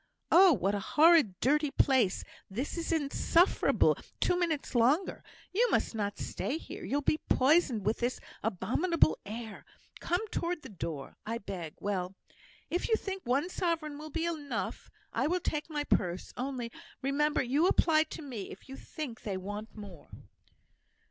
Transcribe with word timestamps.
Oh! 0.31 0.53
what 0.53 0.73
a 0.73 0.79
horrid 0.79 1.39
dirty 1.41 1.69
place 1.69 2.23
this 2.49 2.75
is; 2.75 2.91
insufferable 2.91 3.95
two 4.19 4.35
minutes 4.35 4.73
longer. 4.73 5.23
You 5.53 5.69
must 5.69 5.93
not 5.93 6.17
stay 6.17 6.57
here; 6.57 6.83
you'll 6.83 7.03
be 7.03 7.19
poisoned 7.29 7.85
with 7.85 7.99
this 7.99 8.19
abominable 8.41 9.19
air. 9.27 9.63
Come 9.99 10.27
towards 10.29 10.61
the 10.63 10.69
door, 10.69 11.17
I 11.23 11.37
beg. 11.37 11.75
Well, 11.79 12.15
if 12.67 12.89
you 12.89 12.95
think 12.95 13.21
one 13.27 13.47
sovereign 13.47 13.99
will 13.99 14.09
be 14.09 14.25
enough, 14.25 14.89
I 15.13 15.27
will 15.27 15.39
take 15.39 15.69
my 15.69 15.83
purse; 15.83 16.33
only, 16.35 16.71
remember 17.03 17.43
you 17.43 17.67
apply 17.67 18.05
to 18.05 18.23
me 18.23 18.49
if 18.49 18.67
you 18.67 18.77
think 18.77 19.21
they 19.21 19.37
want 19.37 19.77
more." 19.77 20.09